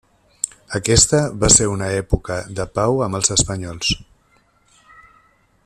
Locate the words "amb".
3.09-3.19